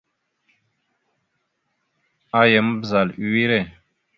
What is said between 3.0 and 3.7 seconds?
a wire.